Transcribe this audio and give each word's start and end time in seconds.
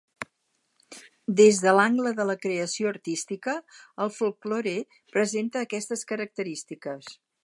Des 1.41 1.59
de 1.65 1.73
l’angle 1.79 2.13
de 2.19 2.25
la 2.29 2.35
creació 2.45 2.89
artística, 2.93 3.55
el 4.07 4.13
folklore 4.17 4.73
presenta 5.17 5.63
aquestes 5.67 6.07
característiques. 6.13 7.17